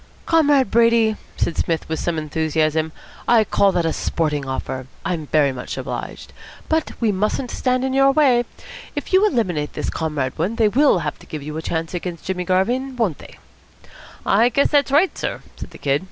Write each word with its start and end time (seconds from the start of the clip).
"Comrade 0.25 0.71
Brady," 0.71 1.15
said 1.37 1.55
Psmith 1.55 1.87
with 1.87 1.99
some 1.99 2.17
enthusiasm, 2.17 2.91
"I 3.27 3.43
call 3.43 3.71
that 3.73 3.85
a 3.85 3.93
sporting 3.93 4.47
offer. 4.47 4.87
I'm 5.05 5.27
very 5.27 5.51
much 5.51 5.77
obliged. 5.77 6.33
But 6.67 6.93
we 6.99 7.11
mustn't 7.11 7.51
stand 7.51 7.85
in 7.85 7.93
your 7.93 8.09
way. 8.11 8.45
If 8.95 9.13
you 9.13 9.23
eliminate 9.27 9.73
this 9.73 9.91
Comrade 9.91 10.35
Wood, 10.39 10.57
they 10.57 10.69
will 10.69 10.97
have 11.05 11.19
to 11.19 11.27
give 11.27 11.43
you 11.43 11.55
a 11.55 11.61
chance 11.61 11.93
against 11.93 12.25
Jimmy 12.25 12.45
Garvin, 12.45 12.95
won't 12.95 13.19
they?" 13.19 13.37
"I 14.25 14.49
guess 14.49 14.69
that's 14.71 14.89
right, 14.91 15.15
sir," 15.15 15.43
said 15.55 15.69
the 15.69 15.77
Kid. 15.77 15.99